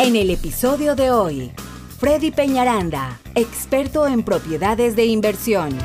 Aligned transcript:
En 0.00 0.14
el 0.14 0.30
episodio 0.30 0.94
de 0.94 1.10
hoy, 1.10 1.50
Freddy 1.98 2.30
Peñaranda, 2.30 3.20
experto 3.34 4.06
en 4.06 4.22
propiedades 4.22 4.94
de 4.94 5.06
inversión. 5.06 5.76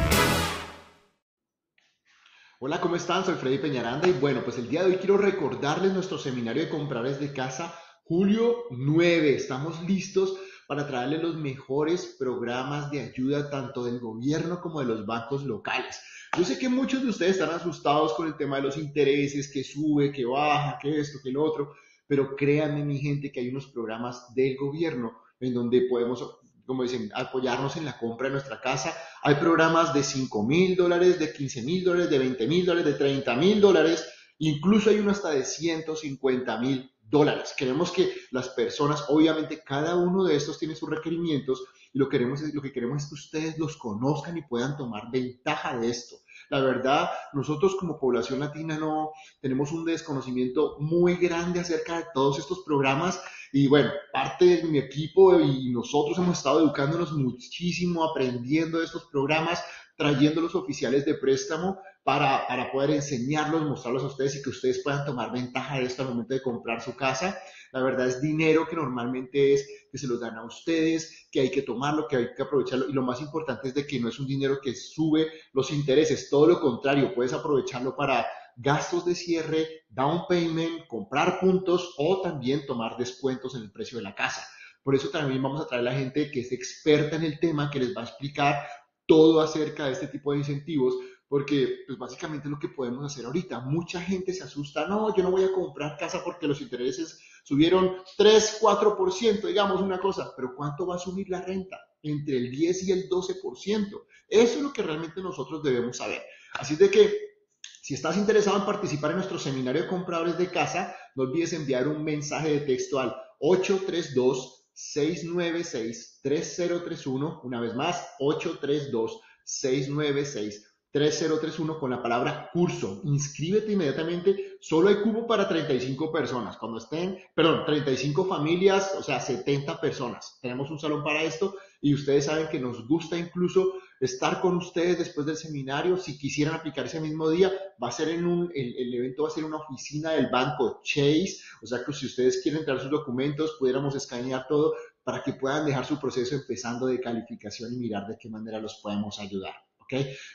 Hola, 2.59 2.79
¿cómo 2.79 2.95
están? 2.95 3.25
Soy 3.25 3.33
Freddy 3.33 3.57
Peñaranda 3.57 4.07
y 4.07 4.11
bueno, 4.11 4.43
pues 4.43 4.59
el 4.59 4.69
día 4.69 4.83
de 4.83 4.91
hoy 4.91 4.97
quiero 4.97 5.17
recordarles 5.17 5.93
nuestro 5.93 6.19
seminario 6.19 6.61
de 6.61 6.69
compradores 6.69 7.19
de 7.19 7.33
casa, 7.33 7.73
julio 8.03 8.65
9. 8.69 9.33
Estamos 9.33 9.81
listos 9.81 10.37
para 10.67 10.85
traerles 10.85 11.23
los 11.23 11.35
mejores 11.35 12.15
programas 12.19 12.91
de 12.91 13.01
ayuda 13.01 13.49
tanto 13.49 13.83
del 13.83 13.99
gobierno 13.99 14.61
como 14.61 14.81
de 14.81 14.85
los 14.85 15.07
bancos 15.07 15.43
locales. 15.43 15.99
Yo 16.37 16.45
sé 16.45 16.59
que 16.59 16.69
muchos 16.69 17.01
de 17.01 17.09
ustedes 17.09 17.31
están 17.31 17.49
asustados 17.49 18.13
con 18.13 18.27
el 18.27 18.37
tema 18.37 18.57
de 18.57 18.61
los 18.61 18.77
intereses, 18.77 19.51
que 19.51 19.63
sube, 19.63 20.11
que 20.11 20.23
baja, 20.23 20.77
que 20.79 20.99
esto, 20.99 21.17
que 21.23 21.31
lo 21.31 21.43
otro 21.43 21.73
pero 22.13 22.35
créanme 22.35 22.85
mi 22.85 22.99
gente 22.99 23.31
que 23.31 23.39
hay 23.39 23.49
unos 23.49 23.65
programas 23.65 24.35
del 24.35 24.55
gobierno 24.55 25.17
en 25.39 25.51
donde 25.51 25.87
podemos, 25.89 26.23
como 26.63 26.83
dicen, 26.83 27.09
apoyarnos 27.15 27.75
en 27.75 27.85
la 27.85 27.97
compra 27.97 28.27
de 28.27 28.33
nuestra 28.33 28.61
casa. 28.61 28.95
Hay 29.23 29.33
programas 29.33 29.95
de 29.95 30.03
5 30.03 30.43
mil 30.43 30.75
dólares, 30.75 31.17
de 31.17 31.33
15 31.33 31.63
mil 31.63 31.83
dólares, 31.83 32.11
de 32.11 32.19
20 32.19 32.45
mil 32.45 32.67
dólares, 32.67 32.85
de 32.93 32.99
30 32.99 33.35
mil 33.37 33.59
dólares, 33.59 34.07
incluso 34.37 34.91
hay 34.91 34.99
uno 34.99 35.09
hasta 35.09 35.31
de 35.31 35.43
150 35.43 36.59
mil 36.59 36.91
dólares. 37.01 37.55
Queremos 37.57 37.91
que 37.91 38.13
las 38.29 38.49
personas, 38.49 39.05
obviamente 39.07 39.63
cada 39.65 39.95
uno 39.95 40.23
de 40.23 40.35
estos 40.35 40.59
tiene 40.59 40.75
sus 40.75 40.91
requerimientos 40.91 41.63
y 41.93 41.97
lo, 41.97 42.09
queremos, 42.09 42.41
lo 42.41 42.61
que 42.61 42.71
queremos 42.71 43.01
es 43.01 43.09
que 43.09 43.15
ustedes 43.15 43.57
los 43.57 43.75
conozcan 43.75 44.37
y 44.37 44.43
puedan 44.43 44.77
tomar 44.77 45.09
ventaja 45.11 45.79
de 45.79 45.89
esto. 45.89 46.17
La 46.49 46.59
verdad, 46.59 47.09
nosotros 47.33 47.75
como 47.79 47.99
población 47.99 48.39
latina 48.39 48.77
no 48.77 49.11
tenemos 49.39 49.71
un 49.71 49.85
desconocimiento 49.85 50.77
muy 50.79 51.15
grande 51.15 51.59
acerca 51.59 51.97
de 51.97 52.05
todos 52.13 52.39
estos 52.39 52.63
programas 52.65 53.21
y 53.55 53.67
bueno, 53.67 53.91
parte 54.11 54.45
de 54.45 54.63
mi 54.63 54.79
equipo 54.79 55.39
y 55.39 55.69
nosotros 55.69 56.17
hemos 56.17 56.39
estado 56.39 56.61
educándonos 56.61 57.13
muchísimo, 57.13 58.03
aprendiendo 58.03 58.79
de 58.79 58.85
estos 58.85 59.05
programas, 59.05 59.63
trayendo 59.95 60.41
los 60.41 60.55
oficiales 60.55 61.05
de 61.05 61.15
préstamo 61.15 61.77
para, 62.03 62.45
para 62.47 62.71
poder 62.71 62.91
enseñarlos, 62.91 63.63
mostrarlos 63.63 64.03
a 64.03 64.07
ustedes 64.07 64.35
y 64.35 64.41
que 64.41 64.49
ustedes 64.49 64.81
puedan 64.83 65.05
tomar 65.05 65.31
ventaja 65.31 65.77
de 65.77 65.85
esto 65.85 66.01
al 66.01 66.09
momento 66.09 66.33
de 66.33 66.41
comprar 66.41 66.81
su 66.81 66.95
casa. 66.95 67.39
La 67.71 67.81
verdad 67.81 68.07
es 68.07 68.21
dinero 68.21 68.67
que 68.67 68.75
normalmente 68.75 69.53
es 69.53 69.67
que 69.91 69.97
se 69.97 70.07
los 70.07 70.19
dan 70.19 70.37
a 70.37 70.45
ustedes, 70.45 71.27
que 71.31 71.41
hay 71.41 71.51
que 71.51 71.61
tomarlo, 71.61 72.07
que 72.07 72.17
hay 72.17 72.27
que 72.35 72.43
aprovecharlo. 72.43 72.89
Y 72.89 72.93
lo 72.93 73.03
más 73.03 73.21
importante 73.21 73.69
es 73.69 73.73
de 73.73 73.87
que 73.87 73.99
no 73.99 74.09
es 74.09 74.19
un 74.19 74.27
dinero 74.27 74.59
que 74.61 74.75
sube 74.75 75.27
los 75.53 75.71
intereses, 75.71 76.29
todo 76.29 76.47
lo 76.47 76.59
contrario, 76.59 77.13
puedes 77.15 77.33
aprovecharlo 77.33 77.95
para 77.95 78.25
gastos 78.55 79.05
de 79.05 79.15
cierre, 79.15 79.67
down 79.89 80.23
payment, 80.27 80.87
comprar 80.87 81.39
puntos 81.39 81.95
o 81.97 82.21
también 82.21 82.65
tomar 82.65 82.97
descuentos 82.97 83.55
en 83.55 83.63
el 83.63 83.71
precio 83.71 83.97
de 83.97 84.03
la 84.03 84.13
casa. 84.13 84.45
Por 84.83 84.95
eso 84.95 85.09
también 85.09 85.41
vamos 85.41 85.61
a 85.61 85.67
traer 85.67 85.87
a 85.87 85.91
la 85.91 85.97
gente 85.97 86.29
que 86.29 86.41
es 86.41 86.51
experta 86.51 87.15
en 87.15 87.23
el 87.23 87.39
tema, 87.39 87.71
que 87.71 87.79
les 87.79 87.95
va 87.95 88.01
a 88.01 88.05
explicar 88.05 88.67
todo 89.05 89.41
acerca 89.41 89.85
de 89.85 89.93
este 89.93 90.07
tipo 90.07 90.31
de 90.31 90.39
incentivos, 90.39 90.95
porque 91.27 91.79
pues 91.87 91.97
básicamente 91.97 92.47
lo 92.47 92.59
que 92.59 92.69
podemos 92.69 93.11
hacer 93.11 93.25
ahorita. 93.25 93.61
Mucha 93.61 93.99
gente 94.01 94.33
se 94.33 94.43
asusta, 94.43 94.87
no, 94.87 95.15
yo 95.15 95.23
no 95.23 95.31
voy 95.31 95.43
a 95.43 95.51
comprar 95.51 95.97
casa 95.97 96.23
porque 96.23 96.47
los 96.47 96.61
intereses 96.61 97.19
subieron 97.43 97.95
3, 98.17 98.59
4%, 98.61 99.47
digamos 99.47 99.81
una 99.81 99.99
cosa, 99.99 100.33
pero 100.35 100.55
¿cuánto 100.55 100.87
va 100.87 100.95
a 100.95 100.99
subir 100.99 101.29
la 101.29 101.41
renta? 101.41 101.79
Entre 102.01 102.37
el 102.37 102.51
10 102.51 102.83
y 102.83 102.91
el 102.91 103.09
12%. 103.09 104.05
Eso 104.27 104.57
es 104.57 104.61
lo 104.61 104.71
que 104.71 104.83
realmente 104.83 105.21
nosotros 105.21 105.63
debemos 105.63 105.97
saber. 105.97 106.21
Así 106.53 106.75
de 106.75 106.89
que 106.89 107.33
si 107.81 107.95
estás 107.95 108.17
interesado 108.17 108.57
en 108.57 108.65
participar 108.65 109.11
en 109.11 109.17
nuestro 109.17 109.37
seminario 109.37 109.81
de 109.81 109.87
compradores 109.87 110.37
de 110.37 110.49
casa, 110.49 110.95
no 111.15 111.23
olvides 111.23 111.53
enviar 111.53 111.87
un 111.87 112.03
mensaje 112.03 112.49
de 112.49 112.59
texto 112.61 112.99
al 112.99 113.15
832 113.39 114.62
696 114.73 116.19
3031, 116.21 117.41
una 117.43 117.59
vez 117.59 117.75
más, 117.75 118.15
832 118.19 119.21
696 119.43 120.73
3031 120.93 121.79
con 121.79 121.89
la 121.89 122.01
palabra 122.01 122.49
curso. 122.53 123.01
Inscríbete 123.03 123.71
inmediatamente. 123.71 124.57
Solo 124.61 124.89
hay 124.89 125.01
cubo 125.01 125.25
para 125.25 125.49
35 125.49 126.11
personas. 126.11 126.55
Cuando 126.57 126.77
estén, 126.77 127.19
perdón, 127.33 127.65
35 127.65 128.25
familias, 128.27 128.93
o 128.95 129.01
sea, 129.01 129.19
70 129.19 129.81
personas. 129.81 130.37
Tenemos 130.39 130.69
un 130.69 130.79
salón 130.79 131.03
para 131.03 131.23
esto 131.23 131.55
y 131.83 131.93
ustedes 131.93 132.25
saben 132.25 132.47
que 132.47 132.61
nos 132.61 132.87
gusta 132.87 133.17
incluso 133.17 133.73
estar 133.99 134.39
con 134.39 134.55
ustedes 134.55 134.97
después 134.97 135.27
del 135.27 135.35
seminario. 135.35 135.97
Si 135.97 136.17
quisieran 136.17 136.55
aplicar 136.55 136.85
ese 136.85 137.01
mismo 137.01 137.29
día, 137.29 137.51
va 137.81 137.89
a 137.89 137.91
ser 137.91 138.07
en 138.07 138.25
un, 138.25 138.49
el, 138.55 138.93
evento 138.93 139.23
va 139.23 139.27
a 139.27 139.31
ser 139.31 139.43
en 139.43 139.49
una 139.49 139.57
oficina 139.57 140.11
del 140.11 140.29
banco 140.29 140.79
Chase. 140.81 141.39
O 141.61 141.67
sea 141.67 141.83
que 141.83 141.91
si 141.91 142.05
ustedes 142.05 142.41
quieren 142.41 142.61
entrar 142.61 142.79
sus 142.79 142.89
documentos, 142.89 143.57
pudiéramos 143.59 143.95
escanear 143.95 144.47
todo 144.47 144.73
para 145.03 145.21
que 145.21 145.33
puedan 145.33 145.65
dejar 145.65 145.85
su 145.85 145.99
proceso 145.99 146.35
empezando 146.35 146.87
de 146.87 147.01
calificación 147.01 147.73
y 147.73 147.77
mirar 147.77 148.07
de 148.07 148.17
qué 148.17 148.29
manera 148.29 148.61
los 148.61 148.75
podemos 148.75 149.19
ayudar. 149.19 149.53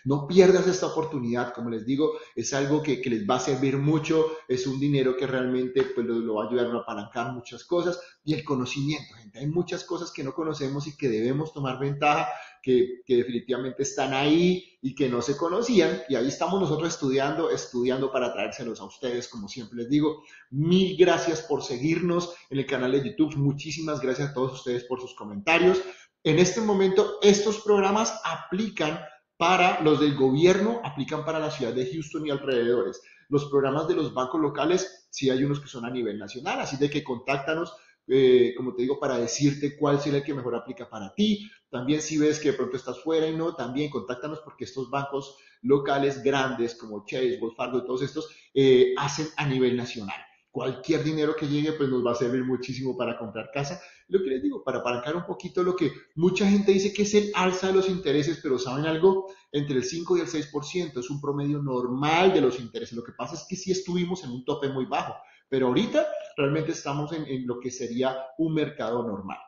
No 0.04 0.26
pierdas 0.26 0.66
esta 0.66 0.86
oportunidad, 0.86 1.52
como 1.52 1.70
les 1.70 1.84
digo, 1.84 2.12
es 2.34 2.52
algo 2.54 2.82
que, 2.82 3.00
les 3.04 3.28
va 3.28 3.36
a 3.36 3.40
servir 3.40 3.76
mucho, 3.78 4.26
es 4.46 4.66
un 4.66 4.78
dinero 4.78 5.16
que 5.16 5.26
realmente 5.26 5.82
pues, 5.94 6.06
lo, 6.06 6.34
va 6.34 6.44
a 6.44 6.48
ayudar 6.48 6.66
a 6.66 6.78
apalancar 6.78 7.32
muchas 7.32 7.64
cosas 7.64 8.00
y 8.24 8.34
el 8.34 8.44
conocimiento, 8.44 9.14
gente. 9.14 9.38
Hay 9.38 9.46
muchas 9.46 9.84
cosas 9.84 10.12
que 10.12 10.22
no 10.22 10.32
conocemos 10.32 10.86
y 10.86 10.96
que 10.96 11.08
debemos 11.08 11.52
tomar 11.52 11.78
ventaja, 11.78 12.28
que, 12.62 13.00
que 13.06 13.16
definitivamente 13.16 13.82
están 13.82 14.12
ahí 14.12 14.78
y 14.80 14.94
que 14.94 15.08
no 15.08 15.22
se 15.22 15.36
conocían 15.36 16.02
y 16.08 16.14
ahí 16.14 16.28
estamos 16.28 16.60
nosotros 16.60 16.88
estudiando, 16.88 17.50
estudiando 17.50 18.12
para 18.12 18.32
traérselos 18.32 18.80
a 18.80 18.84
ustedes, 18.84 19.28
como 19.28 19.48
siempre 19.48 19.78
les 19.78 19.88
digo. 19.88 20.22
Mil 20.50 20.96
gracias 20.96 21.42
por 21.42 21.62
seguirnos 21.62 22.34
en 22.50 22.58
el 22.58 22.66
canal 22.66 22.92
de 22.92 23.08
YouTube, 23.08 23.36
muchísimas 23.36 24.00
gracias 24.00 24.30
a 24.30 24.34
todos 24.34 24.52
ustedes 24.54 24.84
por 24.84 25.00
sus 25.00 25.14
comentarios. 25.14 25.80
En 26.24 26.38
este 26.38 26.60
momento, 26.60 27.18
estos 27.22 27.60
programas 27.60 28.20
aplican 28.24 29.00
para 29.38 29.80
los 29.82 30.00
del 30.00 30.16
gobierno, 30.16 30.82
aplican 30.84 31.24
para 31.24 31.38
la 31.38 31.50
ciudad 31.50 31.72
de 31.72 31.90
Houston 31.90 32.26
y 32.26 32.30
alrededores. 32.30 33.00
Los 33.28 33.46
programas 33.46 33.86
de 33.88 33.94
los 33.94 34.12
bancos 34.12 34.40
locales, 34.40 35.08
sí 35.10 35.30
hay 35.30 35.44
unos 35.44 35.60
que 35.60 35.68
son 35.68 35.84
a 35.84 35.90
nivel 35.90 36.18
nacional, 36.18 36.60
así 36.60 36.76
de 36.76 36.90
que 36.90 37.04
contáctanos, 37.04 37.74
eh, 38.08 38.52
como 38.56 38.74
te 38.74 38.82
digo, 38.82 38.98
para 38.98 39.16
decirte 39.16 39.78
cuál 39.78 40.00
será 40.00 40.18
el 40.18 40.24
que 40.24 40.34
mejor 40.34 40.56
aplica 40.56 40.90
para 40.90 41.14
ti. 41.14 41.48
También 41.70 42.02
si 42.02 42.18
ves 42.18 42.40
que 42.40 42.50
de 42.50 42.56
pronto 42.56 42.76
estás 42.76 43.00
fuera 43.00 43.28
y 43.28 43.36
no, 43.36 43.54
también 43.54 43.90
contáctanos 43.90 44.40
porque 44.40 44.64
estos 44.64 44.90
bancos 44.90 45.36
locales 45.62 46.22
grandes 46.22 46.74
como 46.74 47.04
Chase, 47.06 47.38
Wells 47.40 47.56
Fargo 47.56 47.78
y 47.78 47.86
todos 47.86 48.02
estos 48.02 48.28
eh, 48.54 48.92
hacen 48.98 49.28
a 49.36 49.46
nivel 49.46 49.76
nacional 49.76 50.27
cualquier 50.50 51.04
dinero 51.04 51.36
que 51.36 51.46
llegue 51.46 51.72
pues 51.72 51.88
nos 51.88 52.04
va 52.04 52.12
a 52.12 52.16
servir 52.16 52.44
muchísimo 52.44 52.96
para 52.96 53.18
comprar 53.18 53.50
casa. 53.52 53.80
Lo 54.08 54.20
que 54.22 54.30
les 54.30 54.42
digo, 54.42 54.64
para 54.64 54.78
apalancar 54.78 55.14
un 55.16 55.26
poquito 55.26 55.62
lo 55.62 55.76
que 55.76 55.92
mucha 56.14 56.48
gente 56.48 56.72
dice 56.72 56.92
que 56.92 57.02
es 57.02 57.14
el 57.14 57.30
alza 57.34 57.68
de 57.68 57.74
los 57.74 57.88
intereses, 57.88 58.40
pero 58.42 58.58
¿saben 58.58 58.86
algo? 58.86 59.26
Entre 59.52 59.76
el 59.76 59.84
5 59.84 60.16
y 60.16 60.20
el 60.20 60.26
6% 60.26 60.98
es 60.98 61.10
un 61.10 61.20
promedio 61.20 61.62
normal 61.62 62.32
de 62.32 62.40
los 62.40 62.58
intereses. 62.58 62.96
Lo 62.96 63.04
que 63.04 63.12
pasa 63.12 63.34
es 63.34 63.46
que 63.48 63.56
sí 63.56 63.70
estuvimos 63.70 64.24
en 64.24 64.30
un 64.30 64.44
tope 64.44 64.68
muy 64.68 64.86
bajo, 64.86 65.14
pero 65.48 65.68
ahorita 65.68 66.06
realmente 66.36 66.72
estamos 66.72 67.12
en, 67.12 67.46
lo 67.46 67.60
que 67.60 67.70
sería 67.70 68.16
un 68.38 68.54
mercado 68.54 69.02
normal. 69.02 69.38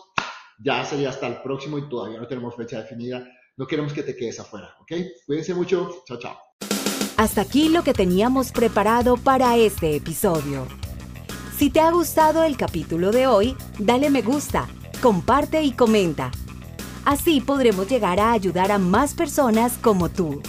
ya 0.59 0.85
sería 0.85 1.11
hasta 1.11 1.29
el 1.29 1.41
próximo 1.41 1.79
y 1.79 1.89
todavía 1.89 2.21
no 2.21 2.27
tenemos 2.27 2.55
fecha 2.57 2.83
definida. 2.83 3.27
No 3.57 3.67
queremos 3.67 3.93
que 3.93 4.03
te 4.03 4.17
quedes 4.17 4.41
afuera, 4.41 4.75
¿ok? 4.81 4.93
Cuídense 5.25 5.55
mucho. 5.55 6.03
Chao, 6.07 6.19
chao. 6.19 6.37
Hasta 7.17 7.43
aquí 7.43 7.69
lo 7.69 7.85
que 7.85 7.95
teníamos 7.95 8.51
preparado 8.51 9.17
para 9.17 9.57
este 9.57 9.95
episodio. 9.95 10.67
Si 11.57 11.71
te 11.71 11.79
ha 11.79 11.93
gustado 11.93 12.43
el 12.43 12.57
capítulo 12.57 13.13
de 13.13 13.29
hoy, 13.29 13.57
dale 13.79 14.11
me 14.11 14.23
gusta, 14.23 14.69
comparte 15.01 15.63
y 15.63 15.71
comenta. 15.71 16.33
Así 17.05 17.41
podremos 17.41 17.89
llegar 17.89 18.19
a 18.19 18.33
ayudar 18.33 18.73
a 18.73 18.79
más 18.79 19.15
personas 19.15 19.79
como 19.79 20.09
tú. 20.09 20.43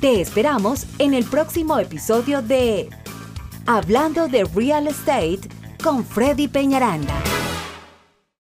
Te 0.00 0.22
esperamos 0.22 0.86
en 0.98 1.12
el 1.12 1.24
próximo 1.24 1.78
episodio 1.78 2.40
de 2.40 2.88
Hablando 3.66 4.28
de 4.28 4.44
Real 4.44 4.86
Estate 4.86 5.40
con 5.88 6.04
Freddy 6.04 6.48
Peñaranda. 6.48 7.37